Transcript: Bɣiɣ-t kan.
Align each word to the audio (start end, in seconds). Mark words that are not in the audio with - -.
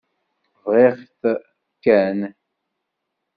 Bɣiɣ-t 0.65 1.19
kan. 1.83 2.19